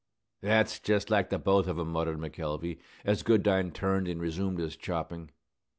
[0.41, 4.75] "That's just like the both of 'em," muttered McElvey, as Goodine turned and resumed his
[4.75, 5.29] chopping.